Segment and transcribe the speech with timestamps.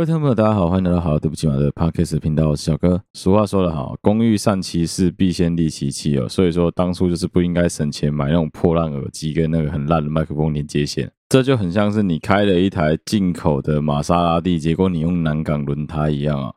[0.00, 2.98] 各位听众朋友，大家好，欢迎来到好，对不起马的 Podcast 频道，我是小哥。
[3.12, 6.26] 俗话说得好，工欲善其事，必先利其器哦。
[6.26, 16.50] 所以说，当初就是不应该省钱买那种破烂耳机跟那个很烂的麦克风连接线，这就很像是你开了一台进口的玛莎拉蒂，结果你用南港轮胎一样啊。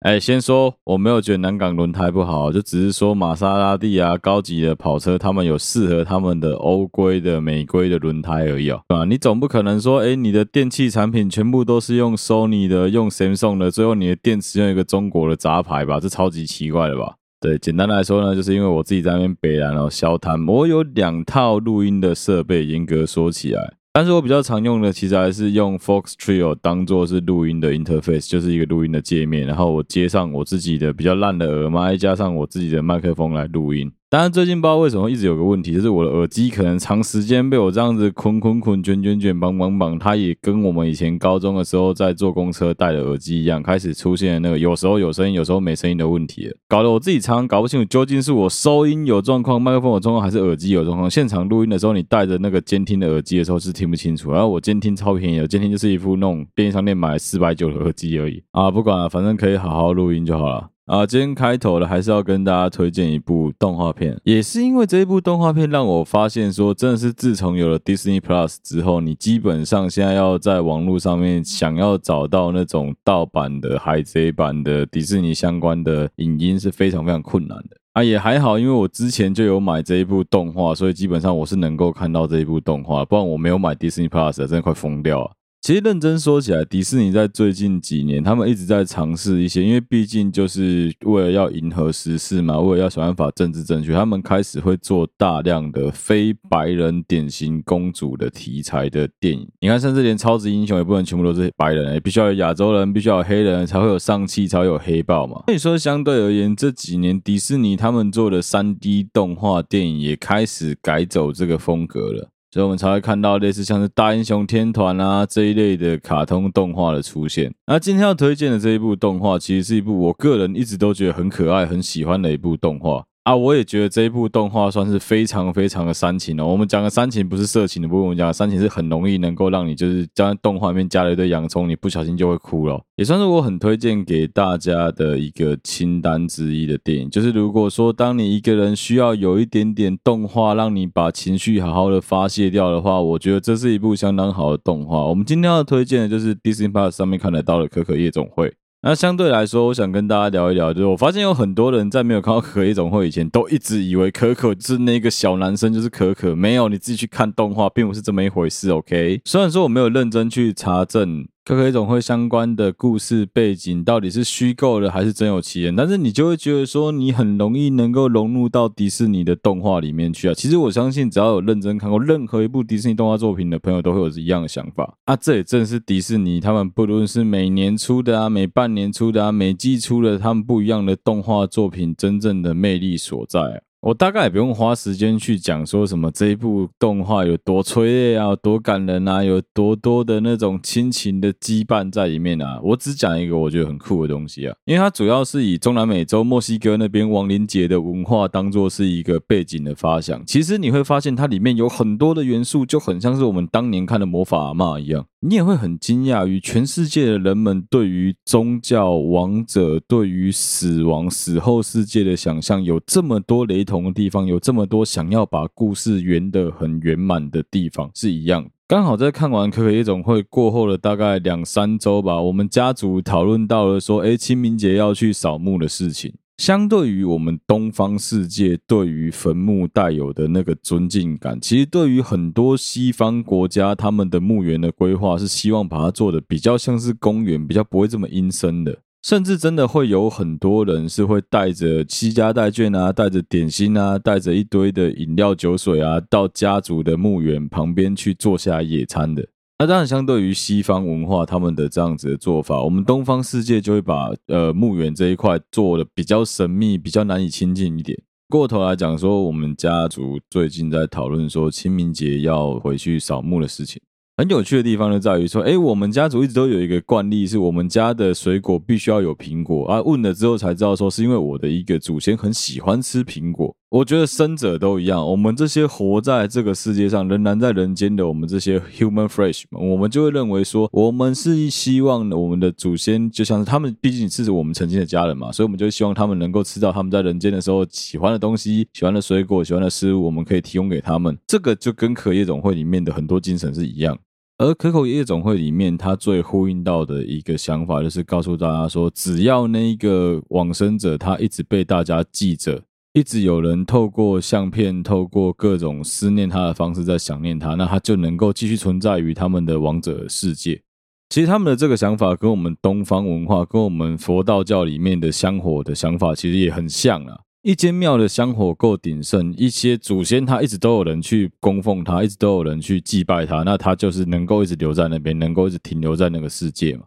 [0.00, 9.04] 哎，先说我没有觉得南港轮胎不好，就只是说玛莎拉蒂啊，高级的跑车，他们有适合他们的欧规的、美规的轮胎而已啊，对吧？
[9.04, 16.00] 你总不可能说，哎，你的电器产品全部都是用 Sony 的、用 Samsung 的，最后你的电池用一个中国的杂牌吧？
[16.00, 17.16] 这超级奇怪的吧？
[17.38, 23.74] 对，简单来说呢，就是因为我自己在那边北南哦，消摊，我有两套录音的设备，严格说起来。
[23.92, 33.90] 但是我比较常用的，其实还是用 Fox Trio 当做是录音的 interface，就是一个录音的界面，然后我接上我自己的比较烂的耳麦，加上我自己的麦克风来录音。
[34.10, 51.08] 当然，最近不知道为什么一直有个问题，就是我的耳机可能长时间被我这样子捆捆捆、卷卷卷、绑绑绑，它也跟我们以前高中的时候在坐公车戴的耳机一样，开始出现那个有时候有声音、有时候没声音的问题了，搞得我自己常常搞不清楚究竟是我收音有状况、麦克风有状况，还是耳机有状况。
[51.08, 60.68] 现场录音的时候，你戴着那个监听的耳机的时候是听不清楚，然后我监听超便宜的，监听就是一副那种便利商店买四百九的耳机而已啊，不管了，反正可以好好录音就好了。
[60.90, 77.76] 啊，今天开头的还是要跟大家推荐一部动画片，也是因为这一部动画片让我发现说，真的是自从有了 Disney Plus 之后，你基本上现在要在网络上面想要找到那种盗版的海贼版的迪士尼相关的影音是非常非常困难的。
[77.92, 85.30] 啊，也还好，因为我之前就有买这一部动画，所以基本上我是能够看到这一部动画，不然我没有买 Disney Plus，真的快疯掉了。
[85.62, 99.46] 其实认真说起来，迪士尼在最近几年，他们一直在尝试一些，因为毕竟就是为了要迎合时事嘛，为了要想办法政治正确，他们开始会做大量的非白人典型公主的题材的电影。
[99.60, 105.42] 你看，甚至连超级英雄也不能全部都是白人，必须要有亚洲人，必须要有黑人，才会有上气，才会有黑豹嘛。
[105.46, 112.30] 所以说，相对而言，这几年迪士尼他们做的三 D 动画电影也开始改走这个风格了。
[112.52, 117.54] 所以我们才会看到类似像是大英雄天团啊这一类的卡通动画的出现。
[117.66, 123.04] 那今天要推荐的这一部动画，其实是一部我个人一直都觉得很可爱、很喜欢的一部动画。
[123.30, 126.44] 啊，我也觉得这一部动画算是非常非常的煽情哦。
[126.44, 132.82] 我们讲的煽情不是色情的部分，我们讲的煽情是很容易能够让你就是将动画里面加了一堆洋葱，你不小心就会哭了。
[132.96, 137.08] 也算是我很推荐给大家的一个清单之一的电影。
[137.08, 145.06] 就是如果说当你一个人需要有一点点动画让你把情绪好好的发泄掉的话，我觉得这是一部相当好的动画。
[145.06, 148.48] 我们今天要推荐的就是 Disney Plus 上面看得到的《可可夜总会》。
[148.82, 156.34] 那相对来说，我想跟大家聊一聊，就是我发现有很多人在没有看到可可夜总会以前，都一直以为可可是那个小男生，就是可可。
[156.34, 158.70] 没有，你自己去看动画，并不是这么一回事。
[158.70, 161.26] OK，虽然说我没有认真去查证。
[161.50, 165.74] 可可夜总会相关的故事背景到底是虚构的还是真有其人？
[165.74, 170.32] 但是你就会觉得说，你很容易能够融入到迪士尼的动画里面去啊。
[170.32, 175.16] 其实我相信，只要有认真看过任何一部迪士尼动画作品的朋友，都会有一样的想法啊。
[175.16, 183.64] 这也正是迪士尼他们不论是每年出的啊，每半年出的啊，每季出的，他们不一样的动画作品真正的魅力所在。
[183.82, 192.60] 我大概也不用花时间去讲说什么这一部动画有多催泪啊，多感人啊，有多多的那种亲情的羁绊在里面啊。
[192.62, 200.22] 我只讲一个我觉得很酷的东西啊，因为它主要是以中南美洲墨西哥那边亡灵节的文化当做是一个背景的发想。
[200.26, 205.06] 其实你会发现它里面有很多的元素，就很像是我们当年看的魔法阿嬷一样。
[205.22, 218.48] 你也会很惊讶于全世界的人们对于宗教、王者、对于死亡、死后世界的想象有这么多雷同的地方，有这么多想要把故事圆得很圆满的地方是一样。
[218.66, 226.14] 刚好在看完《可可夜总会》过后的大概两三周吧，我们家族讨论到了说，诶，清明节要去扫墓的事情。
[226.40, 238.78] 相对于我们东方世界对于坟墓带有的那个尊敬感，其实对于很多西方国家，他们的墓园的规划是希望把它做的比较像是公园，比较不会这么阴森的。
[239.02, 249.28] 甚至真的会有很多人是会带着七家带眷啊，带着点心啊，带着一堆的饮料酒水啊，到家族的墓园旁边去坐下野餐的。
[249.60, 258.02] 那当然，相对于西方文化，他们的这样子的做法，我们东方世界就会把呃墓园这一块做的比较神秘，比较难以亲近一点。
[258.30, 263.82] 过头来讲说，我们家族最近在讨论说清明节要回去扫墓的事情。
[264.16, 269.82] 很有趣的地方就在于说，哎，我们家族一直都有一个惯例，是我们家的水果必须要有苹果啊。
[269.82, 273.54] 问了之后才知道说，是因为我的一个祖先很喜欢吃苹果。
[273.70, 291.16] 我觉得生者都一样，我们这些活在这个世界上，仍然在人间的我们这些 human flesh，我们就会认为说，我们是希望我们的祖先，就像是他们，毕竟是我们曾经的家人嘛，所以我们就希望他们能够吃到他们在人间的时候喜欢的东西，喜欢的水果，喜欢的食物，我们可以提供给他们。
[291.28, 293.96] 这个就跟可夜总会里面的很多精神是一样。
[294.38, 302.60] 而可口夜总会里面，它最呼应到的一个想法，就是告诉大家说，只要那一个往生者他一直被大家记着。
[302.92, 310.60] 一直有人透过相片，透过各种思念他的方式在想念他，那他就能够继续存在于他们的王者世界。
[311.08, 317.20] 其实他们的这个想法跟我们东方文化，跟我们佛道教里面的香火的想法其实也很像啊。
[317.42, 326.82] 一间庙的香火够鼎盛，一些祖先他一直都有人去供奉他，一直都有人去祭拜他，那他就是能够一直留在那边，能够一直停留在那个世界嘛。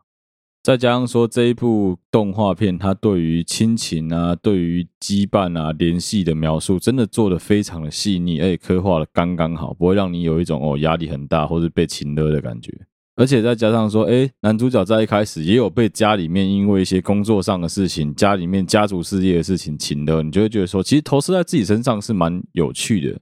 [0.63, 12.71] 再加上说这一部动画片，它对于亲情啊、对于羁绊啊、联系的描述，真的做得非常的细腻，而且刻画的刚刚好，不会让你有一种哦压力很大或是被情勒的感觉。
[13.17, 23.19] 而且再加上说，哎，男主角在一开始也有被家里面因为一些工作上的事情、家里面家族事业的事情情勒，你就会觉得说，其实投射在自己身上是蛮有趣的。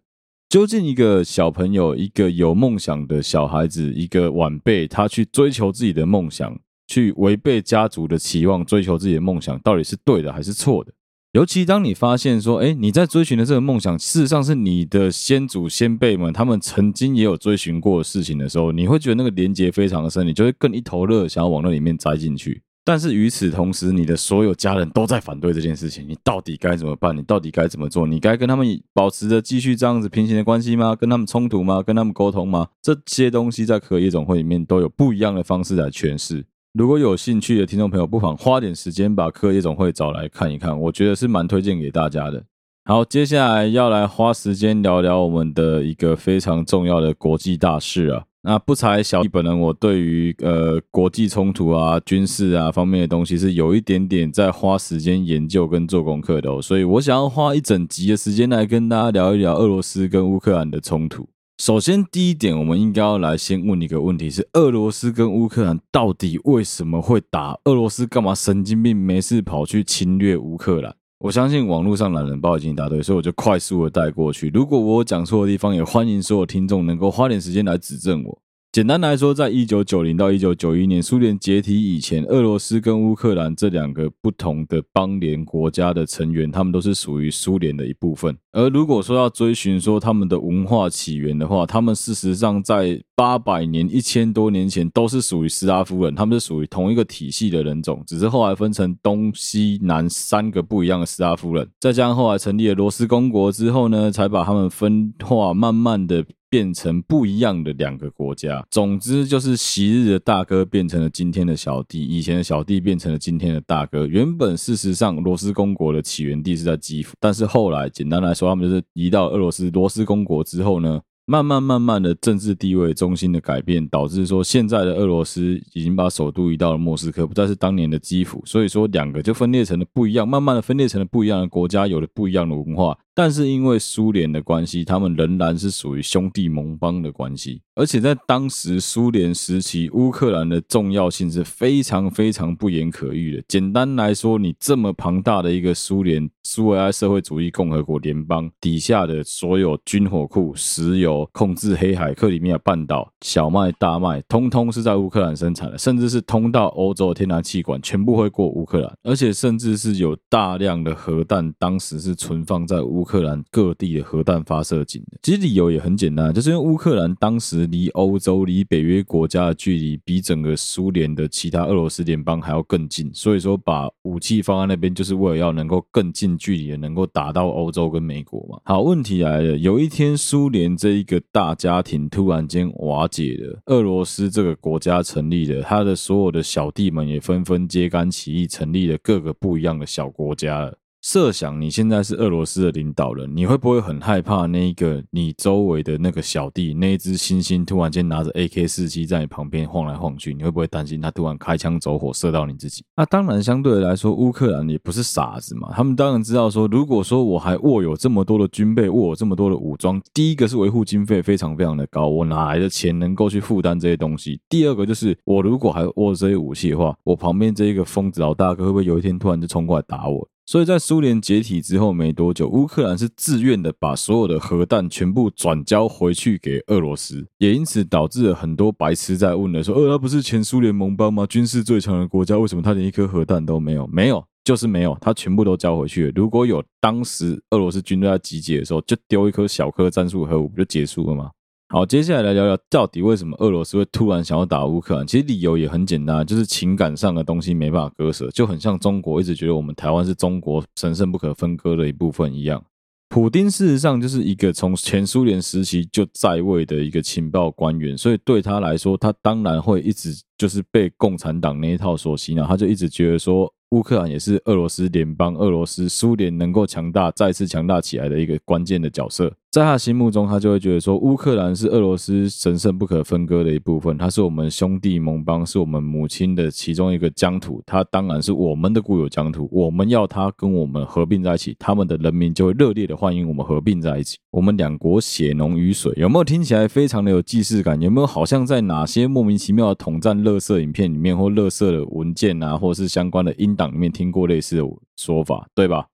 [0.47, 6.55] 究竟一个小朋友、一个有梦想的小孩子、一个晚辈，他去追求自己的梦想。
[6.91, 10.91] 去违背家族的期望，追求自己的梦想，到底是对的还是错的？
[11.31, 22.61] 尤其当你发现说，哎，你在追寻的这个梦想，事实上是你的先祖先辈们他们曾经也有追寻过的事情的时候，你会觉得那个连结非常的深，你就会更一头热，想要往那里面栽进去。
[22.83, 27.15] 但是与此同时，你的所有家人都在反对这件事情，你到底该怎么办？
[27.15, 28.05] 你到底该怎么做？
[28.05, 30.95] 你该跟他们保持着继续这样子平行的关系吗？
[30.95, 31.81] 跟他们冲突吗？
[31.81, 32.67] 跟他们沟通吗？
[32.81, 36.43] 这些东西在可夜总会里面都有不一样的方式来诠释。
[36.73, 42.43] 如果有兴趣的听众朋友，不妨花点时间把可夜总会找来看一看，我觉得是蛮推荐给大家的。
[42.85, 48.23] 好，接下来要来花时间聊聊我们的一个非常重要的国际大事啊。
[48.43, 61.27] 那不才小弟本人，我对于呃国际冲突啊、军事啊方面的东西是有一点点在花时间研究跟做功课的哦，所以我想要花一整集的时间来跟大家聊一聊俄罗斯跟乌克兰的冲突。
[61.63, 67.55] 首先，第一点，我们应该要来先问一个问题：是俄罗斯跟乌克兰到底为什么会打？
[67.65, 70.95] 俄罗斯干嘛神经病没事跑去侵略乌克兰？
[71.19, 74.49] 我相信网络上懒人包已经答对，所以我就快速的带过去。
[74.51, 78.41] 如果我讲错的地方，也欢迎所有听众能够花点时间来指正我。
[78.71, 88.33] 简单来说，在一九九零到一九九一年苏联解体以前，俄罗斯跟乌克兰这两个不同的邦联国家的成员，他们都是属于苏联的一部分。
[88.53, 101.69] 而如果说要追寻说他们的文化起源的话，他们事实上在八百年、一千多年前都是属于斯拉夫人，他们是属于同一个体系的人种，只是后来分成东西南三个不一样的斯拉夫人。
[101.81, 106.23] 再加上后来成立了罗斯公国之后呢，才把他们分化，慢慢的。
[106.51, 108.63] 变成不一样的两个国家。
[108.69, 114.05] 总之就是昔日的大哥变成了今天的小弟，以前的小弟变成了今天的大哥。
[114.05, 128.43] 原本事实上罗斯公国的起源地是在基辅，但是后来简单来说，他们就是移到俄罗斯罗斯公国之后呢，慢慢慢慢的政治地位中心的改变，导致说现在的俄罗斯已经把首都移到了莫斯科，不再是当年的基辅。
[128.45, 132.97] 所以说两个就分裂成了不一样，慢慢的分裂成了不一样的国家，有了不一样的文化。
[133.21, 137.61] 但是因为苏联的关系，他们仍然是属于兄弟盟邦的关系。
[137.75, 143.43] 而且在当时苏联时期，乌克兰的重要性是非常非常不言可喻的。
[143.47, 163.10] 简单来说，你这么庞大的一个苏联苏维埃社会主义共和国联邦底下的所有军火库、石油、控制黑海、克里米亚半岛、小麦、大麦，通通是在乌克兰生产的，甚至是通到欧洲的天然气管全部会过乌克兰，而且甚至是有大量的核弹，当时是存放在乌克。
[163.11, 178.61] 乌克兰各地的核弹发射井，其实理由也很简单，就是因为乌克兰当时离欧洲、离北约国家的距离比整个苏联的其他俄罗斯联邦还要更近，所以说把武器放在那边，就是为了要能够更近距离的能够打到欧洲跟美国嘛。
[178.63, 190.77] 好，问题来了，有一天苏联这一个大家庭突然间瓦解了，俄罗斯这个国家成立了，他的所有的小弟们也纷纷揭竿起义，成立了各个不一样的小国家了。
[191.01, 200.31] 设想你现在是俄罗斯的领导人，你会不会很害怕那一个你周围的那个小弟，那一只猩猩突然间拿着 AK 四七在你旁边晃来晃去？
[200.31, 202.83] 你会不会担心他突然开枪走火射到你自己？
[202.95, 214.39] 那当然，相对来说，乌克兰也不是傻子嘛，他们当然知道说，如果说我还握有这么多的军备，握有这么多的武装，第一个是维护经费非常非常的高，我哪来的钱能够去负担这些东西？
[214.47, 220.27] 第二个就是我如果还握这些武器的话，我旁边这一个疯子老大哥会不会有一天突然就冲过来打我？
[220.45, 231.25] 所以在苏联解体之后没多久，乌克兰是自愿的把所有的核弹全部转交回去给俄罗斯，也因此导致了很多白痴在问的说：“呃，他不是前苏联盟邦吗？
[231.25, 233.87] 军事最强的国家，为什么他连一颗核弹都没有？
[233.87, 236.11] 没有，就是没有，他全部都交回去了。
[236.15, 241.31] 如果有当时俄罗斯军队在集结的时候，就丢一颗小颗战术核武，不就结束了吗？”
[241.73, 245.07] 好，接下来来聊聊到底为什么俄罗斯会突然想要打乌克兰？
[245.07, 252.61] 其实理由也很简单，就是情感上的东西没办法割舍，就很像中国一直觉得我们台湾是中国神圣不可分割的一部分一样。
[253.07, 263.49] 普丁事实上就是一个从前苏联时期就在位的一个情报官员，所以对他来说，他当然会一直就是被共产党那一套所洗脑，他就一直觉得说。
[263.71, 269.33] 乌克兰也是俄罗斯联邦、俄罗斯苏联能够强大、再次强大起来的一个关键的角色。
[269.49, 279.49] 在他心目中，他就会觉得说，乌克兰是俄罗斯神圣不可分割的一部分，它是我们兄弟盟邦，是我们母亲的其中一个疆土，它当然是我们的固有疆土。
[279.51, 284.17] 我们要它跟我们合并在一起，他们的人民就会热烈的欢迎我们合并在一起。
[284.31, 287.81] 我们两国血浓于水，有没有听起来非常的有既视感？
[287.81, 293.55] 有没有好像在哪些莫名其妙的统战垃圾影片里面，或垃圾的文件啊，或是相关的音？
[293.69, 294.63] 里面听过类似的
[294.95, 295.87] 说法，对吧？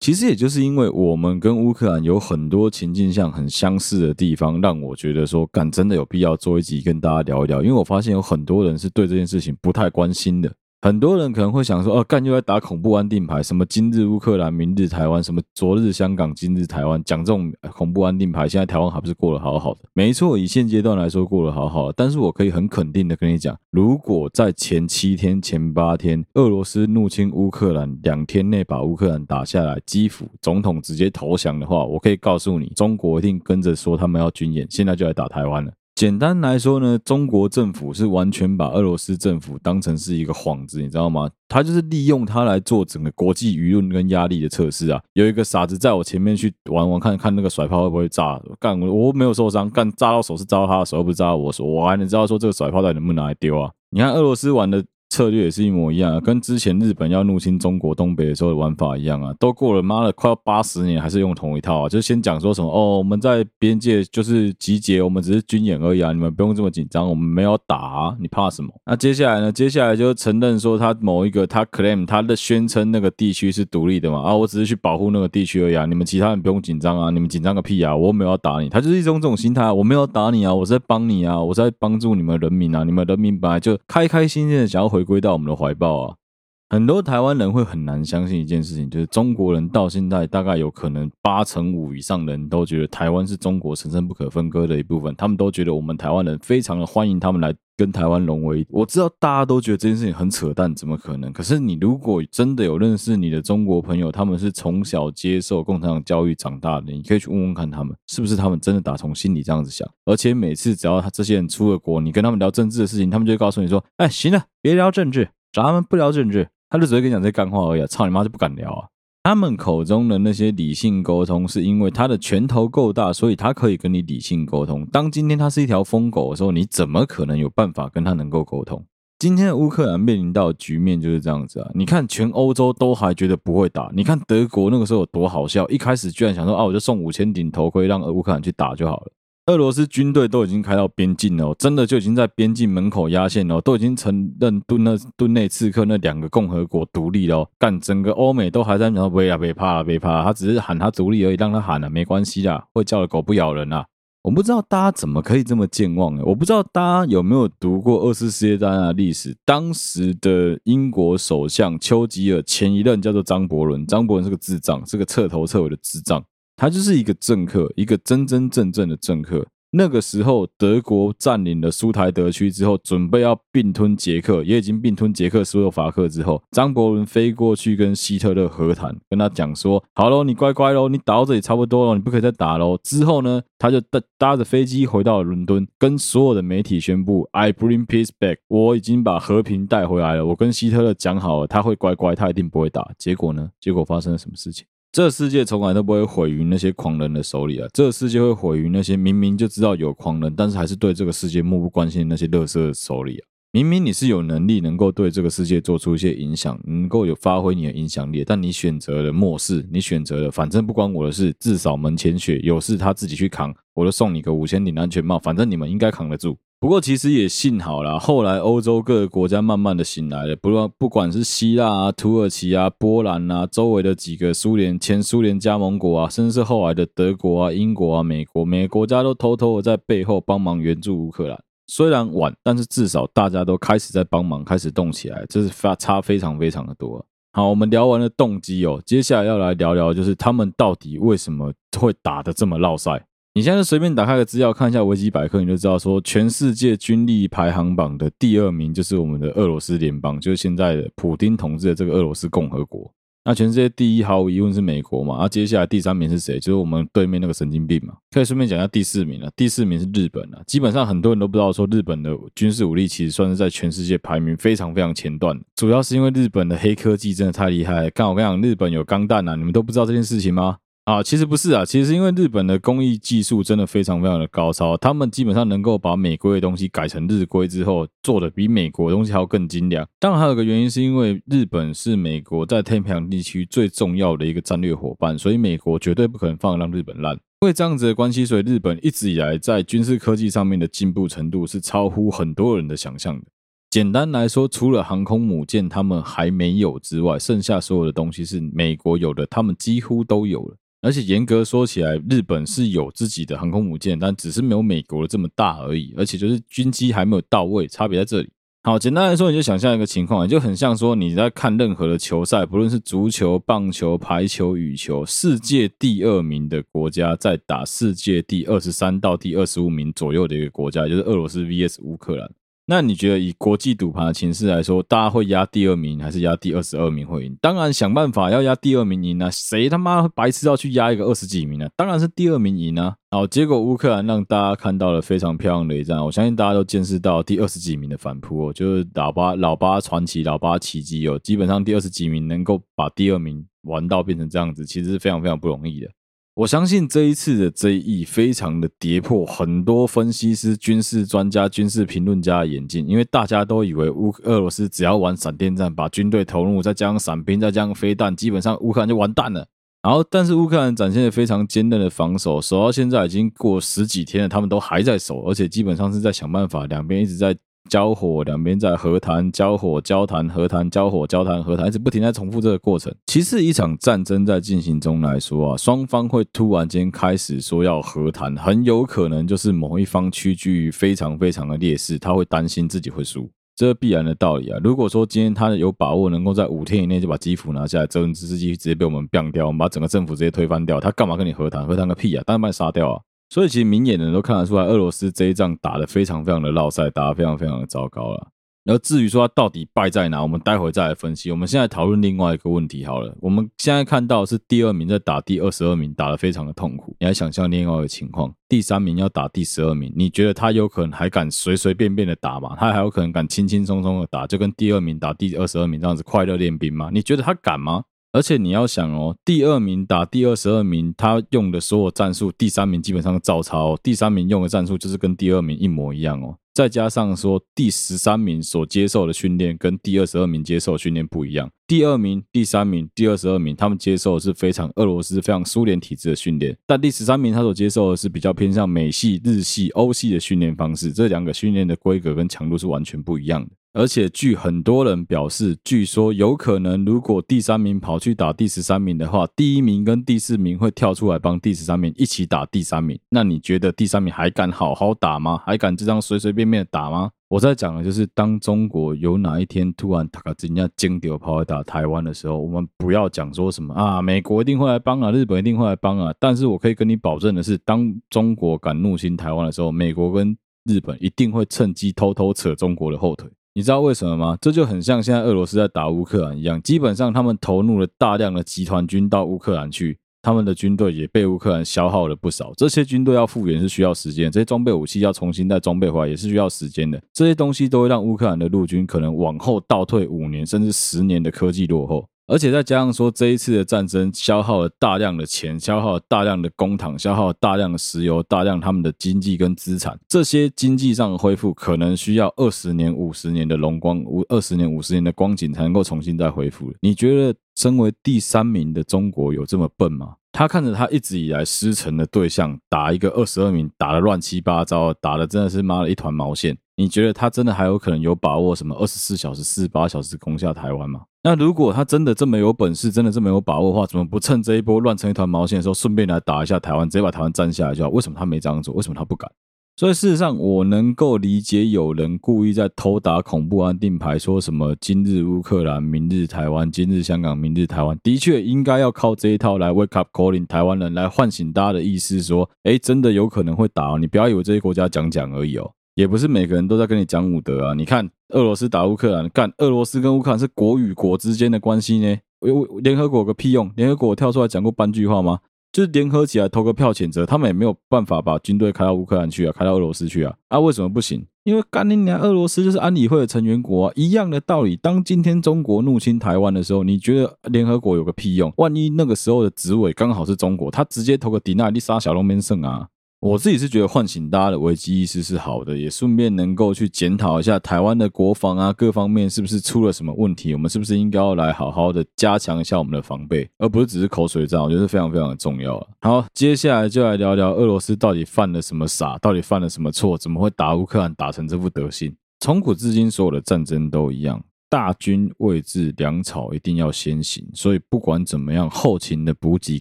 [0.00, 7.62] 其实也就是因为我们跟乌克兰有很多情境上很相似的地方，让我觉得说，敢真的有必要做一集跟大家聊一聊。
[7.62, 10.52] 因为我发现有很多人是对这件事情不太关心的。
[10.84, 19.80] 很多人可能会想说，哦、啊，干又在打恐怖安定牌，什么今日乌克兰，明日台湾，什么昨日香港，今日台湾，讲这种恐怖安定牌，现在台湾还不是过得好好的？
[19.94, 21.90] 没错，以现阶段来说过得好好。
[21.90, 35.72] 但是我可以很肯定的跟你讲，如果在前七天、前八天，俄罗斯入侵乌克兰，两天内把乌克兰打下来，基辅总统直接投降的话，我可以告诉你，中国一定跟着说他们要军演，现在就来打台湾了。
[35.94, 41.30] 简单来说呢，中国政府是完全把俄罗斯政府当成是一个幌子，你知道吗？
[41.48, 45.00] 他就是利用它来做整个国际舆论跟压力的测试啊。
[45.12, 53.70] 有一个傻子在我前面去玩玩看看那个甩炮会不会炸，干我没有受伤，干炸到手是炸到他的手，又不是炸到我手，我还能知道说这个甩炮到底能不能拿来丢啊？
[53.90, 54.84] 你看俄罗斯玩的。
[55.14, 68.68] 策略也是一模一样啊，跟之前日本要入侵中国东北的时候的玩法一样啊，都过了妈的快要八十年，还是用同一套啊，就先讲说什么哦，我们在边界就是集结，我们只是军演而已啊，你们不用这么紧张，我们没有打，你怕什么？
[68.86, 69.52] 那接下来呢？
[69.52, 86.06] 接下来就承认说他某一个他 claim 他的宣称那个地区是独立的嘛，啊，我只是去保护那个地区而已啊，你们其他人不用紧张啊，你们紧张个屁啊，我没有要打你，他就是一种这种心态，我没有打你啊，我是在帮你啊，我是在帮助你们人民啊，你们人民本来就开开心心的想要回回归到我们的怀抱。
[86.06, 86.23] 啊！
[86.70, 95.14] 很多台湾人会很难相信一件事情，就是中国人到现在大概有可能八成五以上的人都觉得台湾是中国神圣不可分割的一部分。
[95.14, 98.66] 他们都觉得我们台湾人非常的欢迎他们来跟台湾融为。
[98.70, 101.32] 我知道大家都觉得这件事情很扯淡，怎么可能？
[101.32, 109.88] 可是你如果真的有认识你的中国朋友，他们是从小接受共产党教育长大的，你可以去问问看他们，是不是他们真的打从心里这样子想。
[110.06, 115.28] 而且每次只要他这些人出了国，你跟他们聊政治的事情，他们就会告诉你说：“哎，行了，别聊政治。”
[115.62, 117.86] 咱们不聊政治，他就只会跟你讲这些干话而已啊！
[117.86, 118.88] 操你妈就不敢聊啊！
[119.22, 124.84] 他们口中的那些理性沟通，是因为他的拳头够大，所以他可以跟你理性沟通。
[124.86, 128.84] 当今天他是一条疯狗的时候，你怎么可能有办法跟他能够沟通？
[129.18, 131.70] 今天的乌克兰面临到的局面就是这样子啊！
[131.74, 139.12] 你看，全欧洲都还觉得不会打，你看德国那个时候有多好笑，一开始居然想说啊，我就送五千顶头盔，让乌克兰去打就好了。
[139.46, 147.46] 俄罗斯军队都已经开到边境了，真的就已经在边境门口压线了，都已经承认顿那顿内刺客那两个共和国独立了。
[147.58, 153.84] 干，整个欧美都还在讲，别啊别怕了，别怕了，他只是喊他独立而已，让他喊了，没关系的，会叫的狗不咬人啊。
[154.22, 166.24] 我不知道大家怎么可以这么健忘，我不知道大家有没有读过二次世界大战的历史，当时的英国首相丘吉尔前一任叫做张伯伦，张伯伦是个智障，是个彻头彻尾的智障。
[166.56, 169.46] 他就是一个政客，一个真真正正的政客。
[169.76, 190.24] 那个时候，德国占领了苏台德区之后，准备要并吞捷克，也已经并吞捷克斯洛伐克之后，张伯伦飞过去跟希特勒和谈，跟他讲说：“好喽，你乖乖喽，你打到这里差不多了，你不可以再打喽。”之后呢，他就搭搭着飞机回到了伦敦，跟所有的媒体宣布：“I bring peace back，我已经把和平带回来了。
[190.24, 193.50] 我跟希特勒讲好了，他会乖乖，他一定不会打。”结果呢？
[193.60, 194.64] 结果发生了什么事情？
[194.94, 197.66] 这个世界从来都不会毁于那些狂人的手里啊！
[197.72, 203.26] 这个世界会毁于那些明明就知道有狂人，但是还是对这个世界漠不关心的那些乐色的手里啊！
[203.50, 216.38] 明明你是有能力能够对这个世界做出一些影响，能够有发挥你的影响力，但你选择了漠视，你选择了反正不关我的事，自扫门前雪，有事他自己去扛，我就送你个五千顶安全帽，反正你们应该扛得住。
[216.64, 231.38] 不过其实也幸好啦，后来欧洲各个国家慢慢的醒来了，不论不管是希腊啊、土耳其啊、波兰啊，周围的几个苏联前苏联加盟国啊，甚至是后来的德国啊、英国啊、美国，每个国家都偷偷的在背后帮忙援助乌克兰。
[231.66, 237.04] 虽然晚，但是至少大家都开始在帮忙，开始动起来，这是发差非常非常的多啊。
[237.34, 243.04] 好，我们聊完了动机哦，接下来要来聊聊，就是他们到底为什么会打得这么烙赛。
[243.36, 252.88] 你现在随便打开个资料看一下维基百科，你就知道说，全世界军力排行榜的第二名就是我们的俄罗斯联邦，就是现在的普丁统治的这个俄罗斯共和国。
[253.24, 256.38] 那全世界第一毫无疑问是美国嘛，那接下来第三名是谁？
[256.38, 257.94] 就是我们对面那个神经病嘛。
[258.12, 260.40] 可以顺便讲一下第四名了，第四名是日本啊。
[260.46, 267.90] 基本上很多人都不知道说，日本的军事武力其实算是在全世界排名非常非常前段，主要是因为日本的黑科技真的太厉害了。
[267.90, 270.58] 刚我跟你讲，日本有钢弹啊，你们都不知道这件事情吗？
[270.84, 279.88] 啊，其实不是啊，其实是因为日本的工艺技术真的非常非常的高超，他们基本上能够把美规的东西改成日规之后，做的比美国东西还要更精良。
[279.98, 287.14] 当然还有个原因是因为日本是美国在太平洋地区最重要的一个战略伙伴，所以美国绝对不可能放让日本烂。
[287.40, 293.24] 因为这样子的关系，所以日本一直以来在军事科技上面的进步程度是超乎很多人的想象的。
[293.70, 300.56] 简单来说，除了航空母舰他们还没有之外，剩下所有的东西是美国有的，他们几乎都有了。
[300.84, 305.94] 而且严格说起来，日本是有自己的航空母舰，但只是没有美国的这么大而已。
[305.96, 308.28] 而且就是军机还没有到位，差别在这里。
[308.64, 322.30] 好，简单来说，你就想象一个情况，就很像说你在看任何的球赛，不论是足球、棒球、排球、羽球，世界第二名的国家在打世界第二十三到第二十五名左右的一个国家，就是俄罗斯 VS 乌克兰。
[322.66, 327.36] 那你觉得以国际赌盘的情势来说，大家会压第二名还是压第二十二名会赢？
[327.42, 329.30] 当然想办法要压第二名赢啊！
[329.30, 331.68] 谁他妈白痴要去压一个二十几名呢？
[331.76, 332.96] 当然是第二名赢啊！
[333.10, 345.88] 好，结果乌克兰让大家看到了非常漂亮的一战，我相信大家都见识到第二十几名的反扑哦，就是老八老八传奇老八奇迹哦，基本上第二十几名能够把第二名玩到变成这样子，其实是非常非常不容易的。
[346.34, 359.46] 我相信这一次的这一役非常的跌破很多分析师、军事专家、军事评论家的眼镜，因为大家都以为乌俄罗斯只要玩闪电战，把军队投入，再加上伞兵，再加上飞弹，基本上乌克兰就完蛋了。
[359.80, 367.36] 然后，但是乌克兰展现了非常坚韧的防守，守到现在已经过十几天了，他们都还在守，而且基本上是在想办法，两边一直在。
[367.70, 372.94] 交火，两边在和谈，交火，交谈，和谈，交火，交谈，和谈，一直不停在重复这个过程。
[373.06, 384.60] 其实一场战争在进行中来说啊，双方会突然间开始说要和谈，很有可能就是某一方屈居于非常非常的劣势，他会担心自己会输，这是必然的道理啊。
[384.62, 391.66] 如果说今天他有把握能够在五天以内就把基辅拿下来，泽连斯基直接被我们干掉，我们把整个政府直接推翻掉，他干嘛跟你和谈？
[391.66, 392.22] 和谈个屁啊！
[392.26, 393.00] 当然把你杀掉啊！
[393.34, 398.28] 所以其实明眼人都看得出来，俄罗斯这一仗打得非常非常的落赛，打得非常非常的糟糕了。
[398.62, 401.32] 然后至于说他到底败在哪，我们待会再来分析。
[401.32, 403.12] 我们现在讨论另外一个问题好了。
[403.20, 406.94] 我们现在看到是第二名在打第二十二名，打得非常的痛苦。
[407.00, 412.54] 你来想象另外一个情况，第三名要打第十二名，你觉得他有可能还敢随随便便的打吗？
[412.56, 416.88] 他还有可能敢轻轻松松的打，就跟第二名打第二十二名这样子快乐练兵吗？
[416.92, 417.82] 你觉得他敢吗？
[418.14, 426.36] 而且你要想哦，第二名打第二十二名，他用的所有战术，第三名基本上照抄，第三名用的战术就是跟第二名一模一样哦。
[426.54, 431.50] 再加上说，第十三名所接受的训练跟第二十二名接受的训练不一样。
[431.66, 440.92] 第二名、第三名、第二十二名，他们接受的是非常俄罗斯、非常苏联体制的训练，但第十三名他所接受的是比较偏向美系、日系、欧系的训练方式。
[440.92, 443.50] 这两个训练的规格跟强度是完全不一样的。
[443.74, 452.96] 而且据很多人表示，据说有可能，如果第三名跑去打第十三名的话，第一名跟第四名会跳出来帮第十三名一起打第三名。
[453.08, 455.42] 那你觉得第三名还敢好好打吗？
[455.44, 457.10] 还敢这样随随便便打吗？
[457.26, 466.14] 我在讲的就是，当中国有哪一天突然他把人家金丢跑来打台湾的时候，我们不要讲说什么啊，美国一定会来帮啊，日本一定会来帮啊。
[466.20, 473.28] 但是我可以跟你保证的是，当中国敢入侵台湾的时候，美国跟日本一定会趁机偷偷扯中国的后腿。
[473.56, 474.36] 你知道为什么吗？
[474.40, 482.52] 这就很像现在俄罗斯在打乌克兰一样，基本上他们投入了大量的集团军到乌克兰去，他们的军队也被乌克兰消耗了不少。
[482.56, 487.00] 这些军队要复原是需要时间，这些装备武器要重新再装备回来也是需要时间的。
[487.12, 492.04] 这些东西都会让乌克兰的陆军可能往后倒退五年甚至十年的科技落后。
[492.26, 506.72] 而且再加上说，这一次的战争消耗了大量的钱，消耗了大量的公帑，消耗了大量的石油，大量他们的经济跟资产，这些经济上的恢复可能需要二十年、五十年的荣光，五二十年、五十年的光景才能够重新再恢复。
[506.80, 510.14] 你觉得身为第三名的中国有这么笨吗？
[510.32, 516.56] 他看着他一直以来师承的对象打一个二十二名，打得乱七八糟，打得真的是妈的一团毛线。
[516.76, 521.02] 你觉得他真的还有可能有把握什么二十四小时、四十八小时攻下台湾吗？
[521.22, 527.90] 那如果他真的这么有本事，真的这么有把握的话，怎么不趁这一波乱成一团毛线的时候，顺便来打一下台湾，直接把台湾占下来就好？
[527.90, 528.74] 为什么他没这样做？
[528.74, 529.30] 为什么他不敢？
[529.76, 545.72] 所以事实上，我能够理解有人故意在偷打恐怖安定牌，说什么今日乌克兰，明日台湾，今日香港，明日台湾，的确应该要靠这一套来 wake up calling 台湾人，来唤醒大家的意识，说，哎，真的有可能会打哦，你不要以为这些国家讲讲而已哦。
[545.94, 547.74] 也不是每个人都在跟你讲武德啊！
[547.74, 552.16] 你看俄罗斯打乌克兰，干俄罗斯跟乌克兰是国与国之间的关系呢？
[552.40, 553.70] 有联合国有个屁用？
[553.76, 555.38] 联合国跳出来讲过半句话吗？
[555.72, 560.34] 就是联合起来投个票谴责，他们也没有办法把军队开到乌克兰去啊，开到俄罗斯去啊！
[560.48, 561.24] 啊，为什么不行？
[561.44, 564.76] 因为干你娘，俄罗斯就是安理会的成员国啊，一样的道理。
[564.76, 568.52] 当今天中国入侵台湾的时候，你觉得联合国有个屁用？
[568.56, 572.88] 万一那个时候的执委刚好是中国，他直接投个抵赖你杀小龙边胜啊！
[573.24, 580.52] 我自己是觉得唤醒大家的危机意识是好的，也顺便能够去检讨一下台湾的国防啊，各方面是不是出了什么问题？
[580.52, 584.60] 我们是不是应该要来好好的加强一下我们的防备，而不是只是口水战？
[584.60, 585.74] 我觉得是非常非常的重要。
[586.02, 592.14] 好，接下来就来聊聊俄罗斯到底犯了什么傻，到底犯了什么错，怎么会打乌克兰打成这副德行？
[592.40, 594.38] 从古至今，所有的战争都一样。
[594.74, 597.46] 大军未至，粮草一定要先行。
[597.54, 599.80] 所以不管怎么样，后勤的补给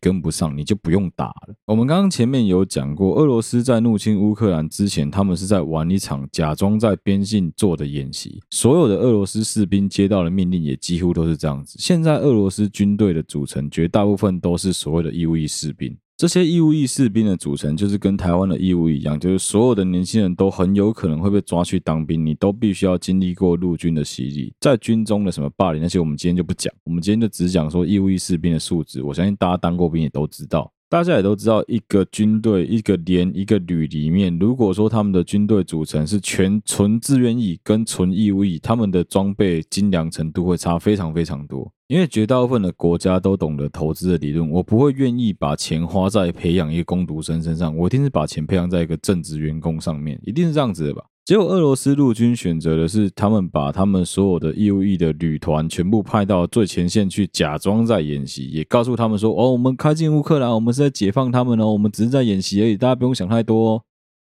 [0.00, 1.54] 跟不上，你就不用打了。
[1.66, 8.40] 我们刚刚前面有讲过，俄罗斯在入侵乌克兰之前，他们是在玩一场假装在边境做的演习。
[8.50, 11.76] 所有的俄罗斯士兵接到的命令也几乎都是这样子。
[11.78, 15.96] 现在俄罗斯军队的组成，绝大部分都是所谓的义务役士兵。
[16.20, 29.02] 这些义务役士兵的组成，就是跟台湾的义务一样，就是所有的年轻人都很有可能会被抓去当兵，你都必须要经历过陆军的洗礼，在军中的什么霸凌那些，我们今天就不讲，我们今天就只讲说义务役士兵的素质。
[29.02, 30.70] 我相信大家当过兵也都知道。
[30.90, 41.72] 大家也都知道，一个军队、一个连、一个旅里面，如果说他们的军队组成是全纯自愿役跟纯义务役，他们的装备精良程度会差非常非常多。
[41.86, 51.04] 因为绝大部分的国家都懂得投资的理论，我不会愿意把钱花在培养一个工读生身上，我一定是把钱培养在一个正职员工上面，一定是这样子的吧。
[51.30, 63.82] 结果，俄罗斯陆军选择的是，他们把他们所有的义务役的旅团全部派到最前线去，假装在演习，也告诉他们说：“哦，我们开进乌克兰，我们是在解放他们哦，我们只是在演习而已，大家不用想太多哦。”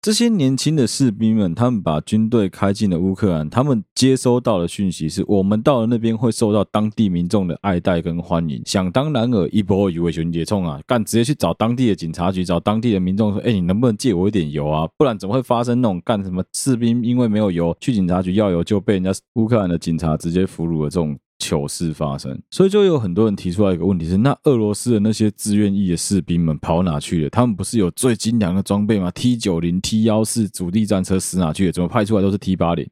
[0.05, 3.49] 这些年轻的士兵们，他们把军队开进了乌克兰。
[3.49, 8.61] 他们接收到的讯息是：我们到了那边会受到当地民众的爱戴跟欢迎。
[8.67, 14.87] 想当然尔，一波以为群结冲啊，干直接去找当地的警察局，找当地的民众说：“哎，你能不能借我一点油啊？
[14.99, 27.29] 不然怎么会发生那种干什么士兵因为没有油去警察局要油，就被人家乌克兰的警察直接俘虏了这种。”糗事发生，所以就有很多人提出来一个问题是：那俄罗斯的那些志愿役的士兵们跑哪去了？
[27.29, 31.73] 他们不是有最精良的装备吗？T 九零、T 幺四主力战车死哪去了？
[31.73, 32.89] 怎么派出来都是 T 八零？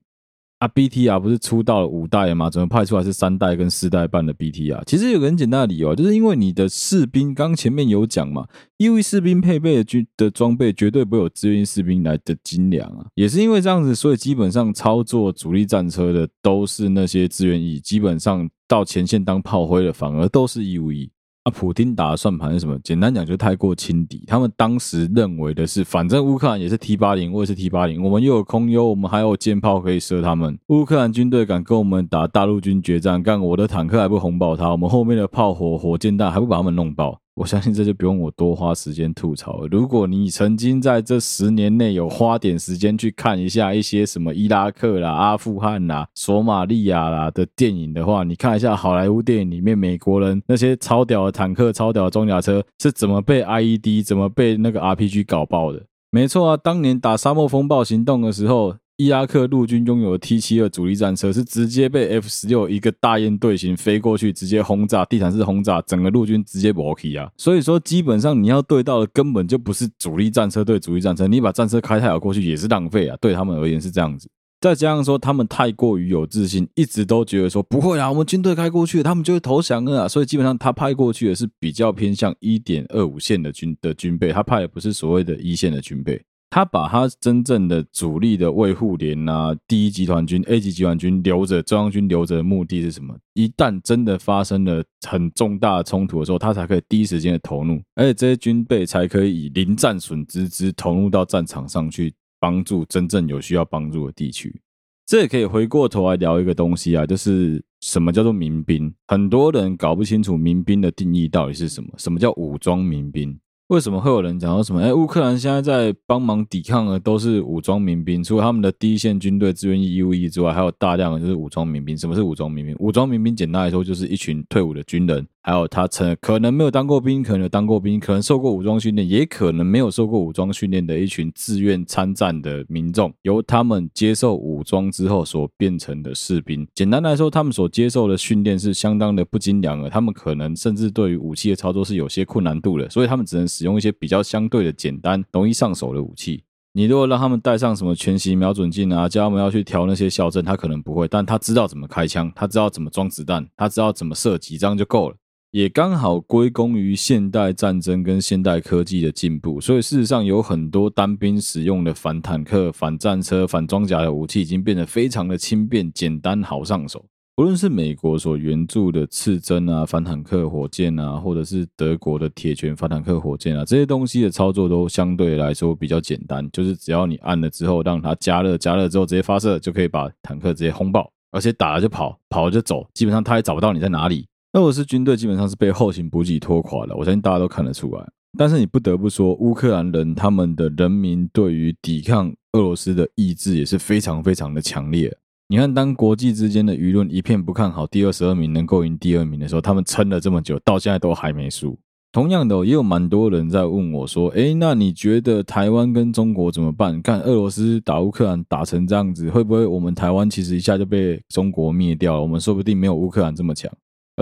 [0.62, 2.48] 啊，BTR 不是出到了五代了吗？
[2.48, 4.84] 怎么派出来是三代跟四代半的 BTR？
[4.86, 8.46] 其实有个很简单的理由，就是因为你的士兵刚前面有讲嘛，
[8.76, 13.04] 义务士兵配备的军的装备绝对不会有志愿士兵来的精良啊。
[13.16, 21.10] 也是因为这样子，所以基本上操作主力战车的都是那些志愿役，基本上到前线当炮灰的反而都是义务役。
[21.44, 22.78] 啊，普丁打的算盘是什么？
[22.84, 24.22] 简单讲，就太过轻敌。
[24.28, 30.56] 他们当时认为的是，反正乌克兰也是 T 八零，我也是 T 八零，我们又有空优，我们还有舰炮可以射他们。
[30.68, 37.21] 乌克兰军队敢跟我们打大陆军决战，干我的坦克还不轰爆他，我们后面的炮火、火箭弹还不把他们弄爆。
[37.34, 39.68] 我相信这就不用我多花时间吐槽了。
[39.68, 55.82] 如果你曾经在这十年内有花点时间去看一下一些什么伊拉克啦、阿富汗啦、索马利亚啦的电影的话，你看一下好莱坞电影里面美国人那些超屌的坦克、超屌的装甲车是怎么被 IED、怎么被那个 RPG 搞爆的。
[56.10, 58.76] 没错啊，当年打沙漠风暴行动的时候。
[58.98, 67.28] 伊拉克陆军拥有的 T 七二主力战车是直接被 F 十六一个大雁队形飞过去，直接轰炸，地毯式轰炸，整个陆军直接没气啊！
[67.36, 73.16] 所以说，基本上你要对到的根本就不是主力战车对主力战车，你把战车开太好过去也是浪费啊！
[73.20, 74.28] 对他们而言是这样子。
[74.60, 80.08] 再加上说，他们太过于有自信，一直都觉得说不会啊，我们军队开过去，他们就会投降了啊！
[80.08, 86.22] 所以基本上他派过去的是比较偏向一点二五线的军的军备，他派的不是所谓的一线的军备。
[86.52, 93.16] 他把他真正的主力的卫护连啊，第一集团军、A 级集团军留着，中央军留着的目的是什么？
[93.32, 104.60] 一旦真的发生了很重大的冲突的时候，他才可以第一时间的投入，而且这些军备才可以以零战损之姿投入到战场上去，帮助真正有需要帮助的地区。
[105.06, 108.92] 这也可以回过头来聊一个东西啊，就是什么叫做民兵？
[109.06, 111.88] 很多人搞不清楚民兵的定义到底是什么？
[111.96, 113.38] 什么叫武装民兵？
[113.72, 114.82] 为什么会有人讲到什么？
[114.82, 121.96] 哎，乌克兰现在在帮忙抵抗的都是武装民兵，除了他们的第一线军队志愿义务役之外，还有大量的就是武装民兵。
[121.96, 122.76] 什么是武装民兵？
[122.78, 125.26] 武装民兵简单来说就是一群退伍的军人。
[125.44, 136.64] 还有他曾可能没有当过兵，可能有当过兵，可能受过武装训练，也可能没有受过武装训练的一群自愿参战的民众，由他们接受武装之后所变成的士兵。
[136.74, 146.44] 简单来说，他们所接受的训练是相当的不精良的，他们可能甚至对于武器的操作是有些困难度的，所以他们只能使用一些比较相对的简单、容易上手的武器。
[146.74, 155.16] 你如果让他们带上什么全息瞄准镜啊，叫他们要去调那些校正，他可能不会，但他知道怎么开枪，他知道怎么装子弹，他知道怎么射击，这样就够了。
[155.52, 167.04] 也刚好归功于现代战争跟现代科技的进步，所以事实上有很多单兵使用的反坦克、反战车、反装甲的武器已经变得非常的轻便、简单、好上手。
[167.36, 184.24] 无论是美国所援助的刺针啊、反坦克火箭啊，或者是德国的铁拳反坦克火箭啊，这些东西的操作都相对来说比较简单，就是只要你按了之后让它加热，加热之后直接发射，就可以把坦克直接轰爆，而且打了就跑，跑了就走，基本上他也找不到你在哪里。
[184.52, 188.06] 俄罗斯军队基本上是被后勤补给拖垮了，我相信大家都看得出来。
[188.36, 195.14] 但是你不得不说，乌克兰人他们的人民对于抵抗俄罗斯的意志也是非常非常的强烈。
[195.48, 201.78] 你看，当国际之间的舆论一片不看好第二十二名能够赢第二名的时候，他们撑了这么久，到现在都还没输。
[202.10, 207.00] 同样的，也有蛮多人在问我说：“诶，那你觉得台湾跟中国怎么办？
[207.00, 212.20] 看俄罗斯打乌克兰打成这样子，会不会我们台湾其实一下就被中国灭掉了？
[212.20, 213.72] 我们说不定没有乌克兰这么强。”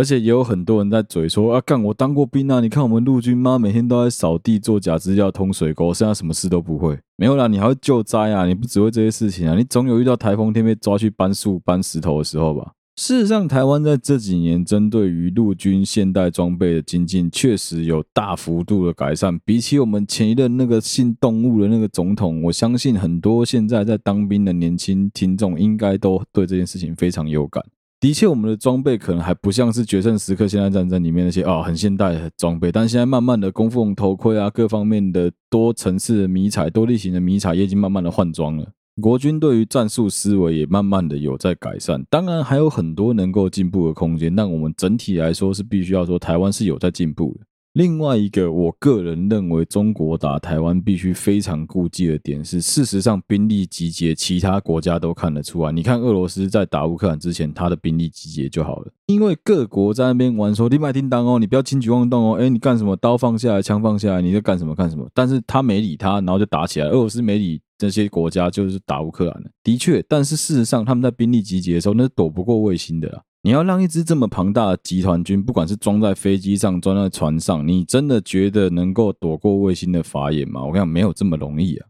[0.00, 2.58] 而且也有很多人在嘴说啊，干我当过兵啊！
[2.60, 6.98] 你看我们陆军妈每天都在扫地、做假资料、通水沟，剩下什么事都不会。
[7.18, 8.46] 没有啦，你还会救灾啊！
[8.46, 12.72] 你不只会这些事情啊，你总有遇到台风天被抓去搬树、搬石头的时候吧？
[12.96, 19.38] 事实上，台湾在这几年针对于陆军现代装备的精进，确实有大幅度的改善。
[19.44, 27.62] 比起我们前一任那个信动物的那个总统，我相信很多现在在当兵的年轻听众应该都对这件事情非常有感。
[28.00, 38.66] 的确，我们的装备可能还不像是决胜时刻、现代战争里面那些啊、很现代的装备，但现在慢慢的，供奉头盔啊，各方面的多层次的迷彩、多类型的迷彩也已经慢慢的换装了。
[39.02, 47.46] 国军对于战术思维也慢慢的有在改善，当然还有很多能够进步的空间，但我们整体来说是必须要说，台湾是有在进步的。
[47.74, 55.70] 另外一个，我个人认为中国打台湾必须非常顾忌的点是，事实上兵力集结，其他国家都看得出来。
[55.70, 58.90] 你看俄罗斯在打乌克兰之前，他的兵力集结就好了。
[59.06, 62.34] 因为各国在那边玩说，你买叮当哦，你不要轻举妄动哦。
[62.40, 62.96] 哎，你干什么？
[62.96, 64.74] 刀放下来，枪放下来，你在干什么？
[64.74, 65.08] 干什么？
[65.14, 66.88] 但是他没理他，然后就打起来。
[66.88, 69.50] 俄罗斯没理这些国家，就是打乌克兰的。
[69.62, 73.22] 的确，但是事实上，他们在兵力集结的时候，那是躲不过卫星的。
[73.42, 80.62] 你要让一支这么庞大的集团军，不管是装在飞机上、装在船上，你真的觉得能够躲过卫星的法眼吗？
[80.62, 81.86] 我跟你讲，没有这么容易啊！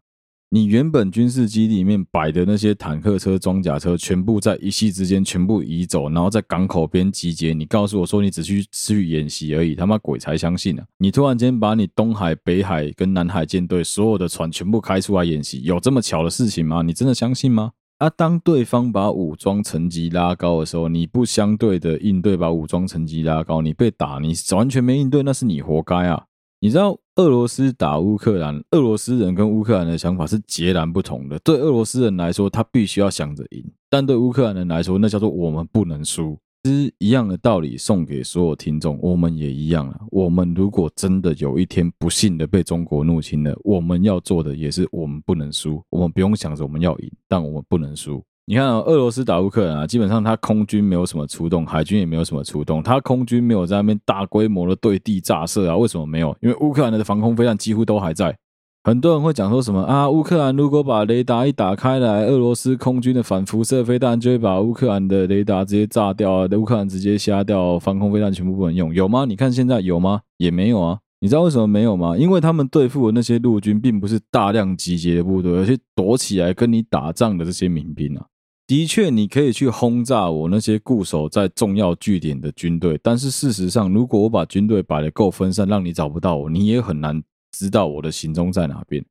[0.53, 7.53] 你原本军事基地里面摆的那些坦克车、装甲车，全部在一夕之间全部移走，然后在港口边集结。
[7.53, 10.85] 你告诉我说你只去去演习而已，他妈鬼才相信啊！
[10.99, 16.83] 你突然间把你东海、北海跟南海舰队所有的船全部开出来演习，有这么巧的事情吗？
[16.83, 17.73] 你真的相信吗？
[18.01, 26.25] 啊，当对方把武装层级拉高的时候，你不相对的应对，把武装层级拉高，你被打，你完全没应对，那是你活该啊！
[26.61, 31.39] 你知道俄罗斯打乌克兰，俄罗斯人跟乌克兰的想法是截然不同的。
[31.41, 36.39] 对俄罗斯人来说，他必须要想着赢；但对乌克兰人来说，那叫做我们不能输。
[36.62, 39.99] 其实一样的道理，送给所有听众，我们也一样了。
[40.11, 45.83] 我们如果真的有一天不幸的被中国入侵了，我们要做的也是我们不能输。
[45.88, 48.23] 我们不用想着我们要赢，但我们不能输。
[48.44, 55.75] 你看啊，俄罗斯打乌克兰啊，基本上他空军没有什么出动，海军也没有什么出动，他空军没有在那边大规模的对地炸射啊。
[55.75, 56.37] 为什么没有？
[56.42, 58.37] 因为乌克兰的防空飞弹几乎都还在。
[58.83, 60.09] 很多人会讲说什么啊？
[60.09, 66.49] 乌克兰如果把雷达一打开来，俄罗斯空军的反辐射飞弹就会把乌克兰的雷达直接炸掉啊！
[66.57, 69.27] 乌克兰直接瞎掉，防空飞弹全部不能用，有吗？
[69.27, 70.23] 你看现在有吗？
[70.38, 70.99] 也没有啊！
[71.21, 72.16] 你知道为什么没有吗？
[72.16, 78.25] 因为他们对付的那些陆军并不是大量集结的部队，而是躲起来跟你打仗的这些民兵啊。
[78.66, 87.23] 的确，你可以去轰炸我那些固守在重要据点的军队，但是事实上，如果我把军队摆得够分散，让你找不到我，你也很难。
[87.53, 89.05] 知道我的行踪在哪边，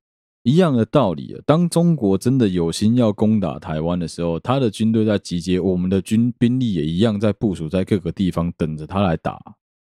[0.43, 1.41] 一样的道理啊。
[1.45, 9.39] 当中国真的有心要攻打台湾的时候，他的军队在集结，我们的军兵力也一样在部署在各个地方，等着他来打。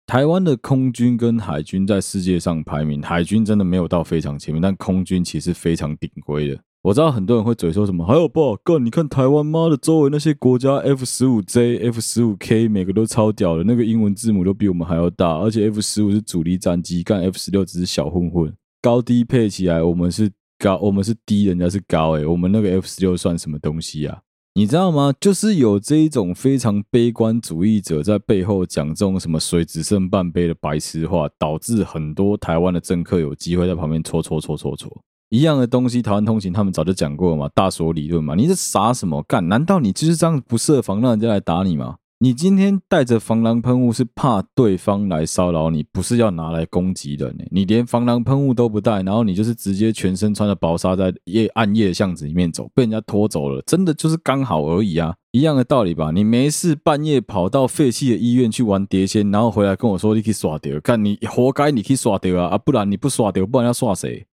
[0.06, 6.60] 台湾的空军跟海军在世界上排名，海军真的没有到非常前面，但空军其实非常顶规的。
[6.82, 8.84] 我知道很多人会嘴说什么，还有不干？
[8.84, 24.18] 你看台湾妈的周围那些国家，F 十五 J、F 十五 K，每个都超屌的，那个英文字母都比我们还要大，而且 F 十五是主力战机，干 F 十六只是小混混，高低配起来，我们是高，我们是低，人家是高，诶，我们那个 F 十六算什么东西啊？
[24.54, 25.14] 你知道吗？
[25.20, 34.90] 就是有这一种非常悲观主义者在背后讲这种什么水只剩半杯的白痴话，导致很多台湾的政客有机会在旁边戳戳戳戳戳。
[35.32, 38.34] 一样的东西，台湾通勤他们早就讲过了嘛，大锁理论嘛。
[38.34, 39.48] 你这傻什么干？
[39.48, 41.96] 难道你就是这样不设防，让人家来打你吗？
[42.18, 47.44] 你今天带着防狼喷雾是怕对方来骚扰你，不是要拿来攻击人呢？
[47.50, 55.14] 你连防狼喷雾都不带，然后你就是直接全身穿着薄纱在夜暗夜巷子里面走，被人家拖走了，真的就是刚好而已啊！
[55.30, 56.10] 一样的道理吧？
[56.10, 62.50] 你没事半夜跑到废弃的医院去玩碟仙，然后回来跟我说你可以耍掉，看你活该，你可以耍掉啊！
[62.50, 64.26] 啊，不然你不耍掉，不然要耍谁？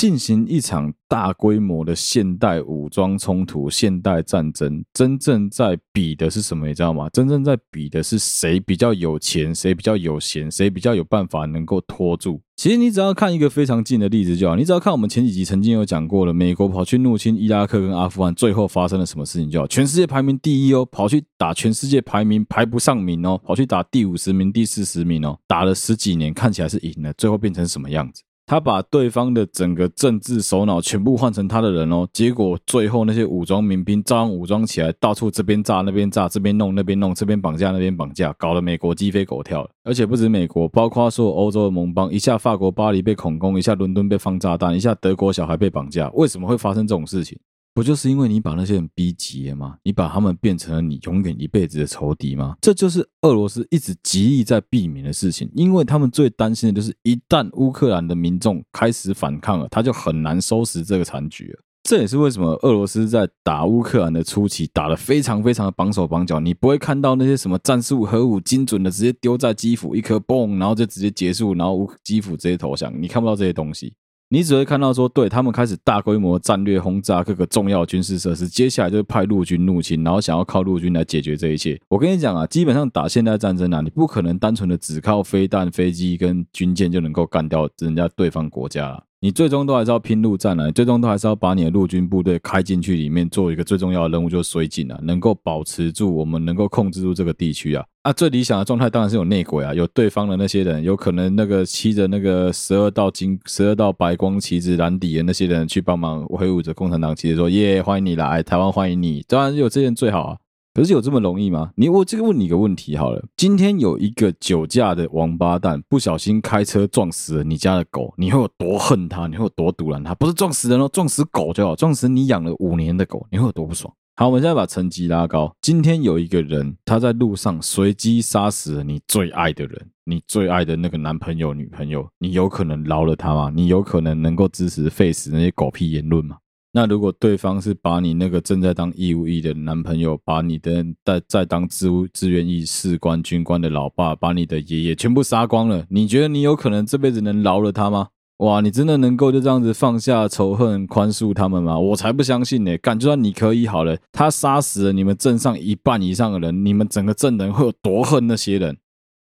[0.00, 6.66] 进行一场大规模的现代武装冲突、现代战争，真正在比的是什么？
[6.66, 7.10] 你知道吗？
[7.10, 12.40] 真正在比的是谁比较有钱，谁比较有闲，谁比较有办法能够拖住。
[12.56, 28.22] 其实你只要看一个非常近的例子就好，你只要看我们前几集曾经有讲过了，美国跑去入侵伊拉克跟阿富汗，最后发生了什么事情就好，全世界排名第一哦，跑去打全世界排名排不上名哦，跑去打第五十名、第四十名哦，打了十几年，看起来是赢了，最后变成什么样子？
[28.50, 39.64] 他把对方的整个政治首脑全部换成他的人哦，结果最后那些武装民兵照样武装起来，到处这边炸那边炸，这边弄那边弄，这边绑架那边绑架，搞得美国鸡飞狗跳。
[39.84, 47.38] 而且不止美国，包括说欧洲的盟邦，一下法国巴黎被恐攻，一下伦敦被放炸弹，一下德国小孩被绑架，为什么会发生这种事情？
[47.80, 49.78] 不就是因为你把那些人逼急了吗？
[49.84, 52.54] 你把他们变成了你永远一辈子的仇敌吗？
[52.60, 61.60] 这就是俄罗斯一直极力在避免的事情，因为他们最担心的就是一旦乌克兰的民众开始反抗了，他就很难收拾这个残局了。
[61.84, 73.94] 这也是为什么俄罗斯在打乌克兰的初期打得非常非常的绑手绑脚，你不会看到那些什么战术核武精准的直接丢在基辅一颗嘣，然后就直接结束，然后乌基辅直接投降，你看不到这些东西。
[74.32, 81.76] 你只会看到说，对，他们开始大规模战略轰炸各个重要军事设施，接下来就派陆军入侵，然后想要靠陆军来解决这一切。
[81.88, 89.02] 我跟你讲啊，基本上打现代战争啊，你不可能单纯的只靠飞弹、飞机跟军舰就能够干掉人家对方国家。
[89.22, 97.84] 你最终都还是要拼陆战啊，最终都还是要把你的陆军部队开进去里面，做一个最重要的任务，就是水井啊，能够保持住我们能够控制住这个地区啊。
[98.00, 110.38] 啊，最理想的状态当然是有内鬼啊，有对方的那些人，有可能那个骑着那个十二道金、十二道白光旗子蓝底的那些人去帮忙挥舞着共产党旗帜，说耶，欢迎你来台湾，欢迎你，当然有这些最好啊。
[110.72, 111.72] 可是有这么容易吗？
[111.74, 119.26] 你我这个问你一个问题好了，今天有一个酒驾的王八蛋不小心开车撞死了你家的狗，你会有多恨他？
[119.26, 120.14] 你会有多毒烂他？
[120.14, 123.92] 不是撞死人哦，撞死狗就好，撞死你养了五年的狗，你会有多不爽？
[124.14, 125.52] 好，我们现在把层级拉高。
[125.60, 133.50] 今天有一个人他在路上随机杀死了你最爱的人，你最爱的那个男朋友、女朋友，你有可能饶了他吗？
[133.52, 136.36] 你有可能能够支持 Face 那些狗屁言论吗？
[136.72, 148.08] 那如果对方是把你那个正在当义务役的男朋友，把你的在在当志志愿役士官军官的老爸，把你的爷爷全部杀光了，你觉得你有可能这辈子能饶了他吗？
[148.38, 151.78] 哇，你真的能够就这样子放下仇恨，宽恕他们吗？
[151.78, 152.78] 我才不相信呢！
[152.78, 158.78] 感觉到你可以好了，他杀死了你们镇上一半以上的人，你们整个镇人会有多恨那些人？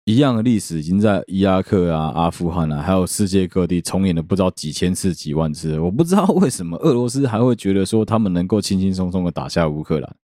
[0.06, 5.80] 一样的历史已经在伊拉克啊、阿富汗啊，还有世界各地重演了不知道几千次、几万次。
[5.80, 10.16] 我不知道为什么俄罗斯还会觉得说他们能够轻轻松松的打下乌克兰。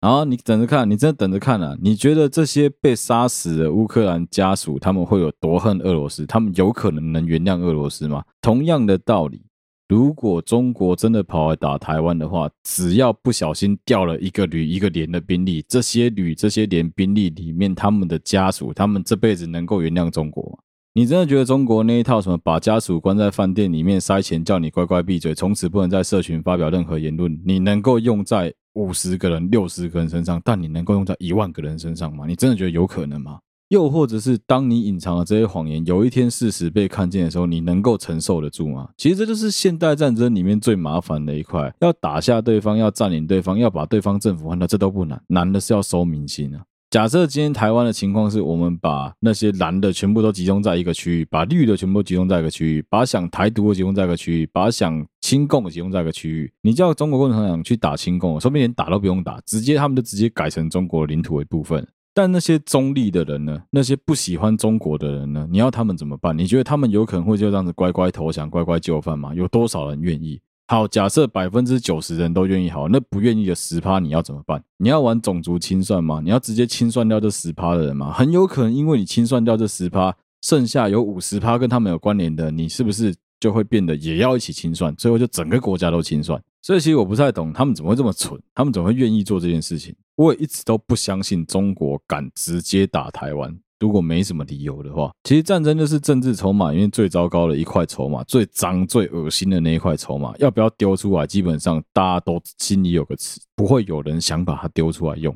[0.00, 1.76] 然后你等着看，你真的等着看啊！
[1.80, 6.24] 你觉得这些被杀死的乌克兰家属他们会有多恨俄罗斯？
[6.26, 8.22] 他们有可能能原谅俄罗斯吗？
[8.40, 9.42] 同样的道理。
[9.88, 20.58] 如果中国真的跑来打台湾的话，只要不小心调了一个旅一个连的兵力，这些旅这些连兵力里面，他们的家属，他们这辈子能够原谅中国吗？
[20.94, 32.24] 你真的觉得中国那一套什么把家属关在饭店里面塞钱叫你乖乖闭嘴，从此不能在社群发表任何言论，你能够用在五十个人、六十个人身上，但你能够用在一万个人身上吗？
[32.26, 33.38] 你真的觉得有可能吗？
[33.68, 38.90] 又或者是当你隐藏了这些谎言，有一天事实被看见的时候，你能够承受得住吗？
[38.96, 46.62] 其实这就是现代战争里面最麻烦的一块，要打下对方，要占领对方，要把对方政府换掉，这都不难，难的是要收民心啊。
[46.88, 61.84] 假设今天台湾的情况是我们把那些蓝的全部都集中在一个区域，把绿的全部集中在一个区域，把想台独的集中在一个区域，把想亲共的集中在一个区域，你叫中国共产党去打亲共，说不定连打都不用打，直接他们就直接改成中国领土的一部分。
[62.16, 63.62] 但那些中立的人呢？
[63.68, 65.46] 那些不喜欢中国的人呢？
[65.50, 66.36] 你要他们怎么办？
[66.36, 69.34] 你觉得他们有可能会就这样子乖乖投降、乖乖就范吗？
[69.34, 70.40] 有多少人愿意？
[70.66, 74.64] 好，假设百分之九十人都愿意，好，那不愿意的十趴你要怎么办？
[74.78, 76.22] 你要玩种族清算吗？
[76.24, 78.10] 你要直接清算掉这十趴的人吗？
[78.10, 83.14] 很有可能因为你清算掉这十趴，剩下有五十趴跟他们有关联的，你是不是
[83.46, 84.92] 就会变得也要一起清算？
[84.96, 86.42] 最后就整个国家都清算。
[86.62, 89.94] 所以其实我不太懂他们怎么会这么蠢，他们怎么会愿意做这件事情？
[90.16, 93.56] 我也一直都不相信中国敢直接打台湾。
[93.78, 105.32] 如果没什么理由的话，其实战争就是政治筹码，因为最糟糕的一块筹码，最脏、最恶心的那一块筹码，要不要丢出来，基本上大家都心里有个词，不会有人想把它丢出来用。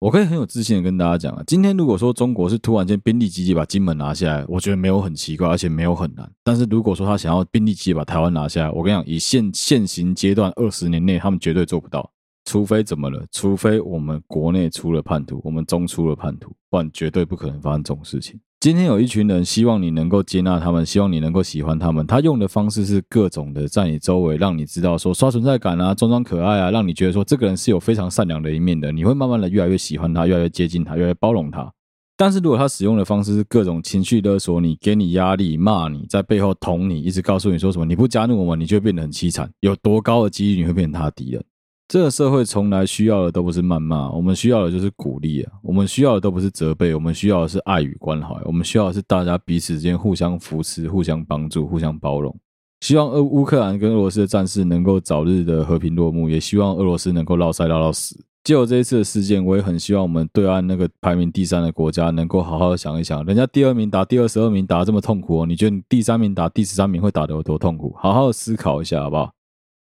[0.00, 6.30] 我可以很有自信的跟大家讲啊，今天如果说中国是突然间兵力集结把金门拿下来，我觉得没有很奇怪，而且没有很难。
[6.42, 12.10] 但是如果说他想要兵力集结把台湾拿下来，我跟你讲，以现现行阶段二十年内，他们绝对做不到。
[12.44, 13.24] 除非怎么了？
[13.32, 18.38] 除非我们国内出了叛徒，我们中出了叛徒，不然绝对不可能发生这种事情。
[18.64, 22.06] 今天有一群人希望你能够接纳他们，希望你能够喜欢他们。
[22.06, 28.90] 他用的方式是各种的在你周围让你知道说刷存在感啊，装装可爱啊，让你觉得说这个人是有非常善良的一面的。
[28.90, 31.70] 你会慢慢的越来越喜欢他，越来越接近他，越来越包容他。
[32.16, 39.50] 但是如果他使用的方式是各种情绪勒索你，给你压力，骂你，在背后捅你，一直告诉你说什么你不加入我们，你就会变得很凄惨。
[39.60, 41.44] 有多高的几率你会变成他的敌人？
[41.86, 45.52] 这个社会从来需要的都不是谩骂，我们需要的就是鼓励啊！
[45.62, 52.34] 我们需要的都不是责备，我们需要的是爱与关怀，我们需要的是大家彼此之间互相扶持、互相帮助、互相包容。
[52.80, 58.24] 希望俄乌克兰跟俄罗斯的战事能够早日的和平落幕，也希望俄罗斯能够落赛落到死。
[58.42, 67.94] 借由这一次的事件，我也很希望我们对岸那个排名第三的国家能够好好的想一想，人家第二名打第二十二名打得这么痛苦哦，你觉得你第三名打第十三名会打得有多痛苦？
[67.96, 69.30] 好好的思考一下，好不好？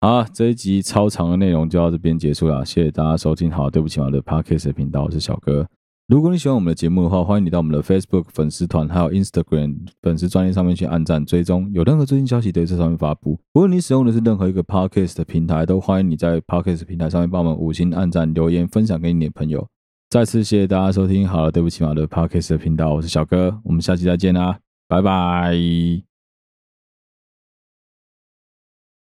[0.02, 3.52] 好，这一集超长的内容就到这边结束了，谢谢大家收听。
[3.52, 5.68] 好，对不起，我的 Podcast 频道，我是小哥。
[6.08, 13.38] 如果你喜欢我们的节目的话，欢迎你到我们的 Facebook 粉丝团，还有 Instagram 粉丝专页上面去按赞追踪，有任何最新消息都在上面发布。
[13.54, 19.68] 无论你使用的是任何一个 Podcast 的平台，都欢迎你在 Podcast 平台上面帮我们五星按赞、留言、分享给你的朋友。
[20.10, 21.28] 再次谢谢大家收听。
[21.28, 26.09] 好了，对不起，我的 Podcast 频道，我是小哥，我们下期再见啦，拜拜。